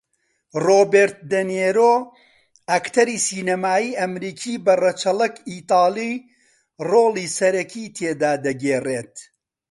[0.65, 1.93] رۆبێرت دێنیرۆ
[2.71, 6.13] ئەکتەری سینەمایی ئەمریکی بە رەچەڵەک ئیتاڵی
[6.89, 9.13] رۆڵی سەرەکی تێدا دەگێڕێت